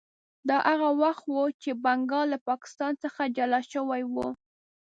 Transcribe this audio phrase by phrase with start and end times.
[0.49, 4.15] دا هغه وخت و چې بنګال له پاکستان څخه جلا شوی و.